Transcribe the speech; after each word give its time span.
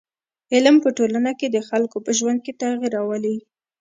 علم 0.53 0.75
په 0.83 0.89
ټولنه 0.97 1.31
کي 1.39 1.47
د 1.49 1.57
خلکو 1.69 1.97
په 2.05 2.11
ژوند 2.17 2.39
کي 2.45 2.51
تغیر 2.61 2.91
راولي. 2.97 3.35